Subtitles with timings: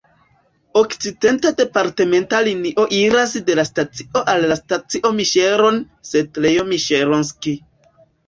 [0.79, 5.77] Okcidente departementa linio iras de la stacio al la stacio Miŝeron
[6.13, 7.55] (setlejo Miŝeronski).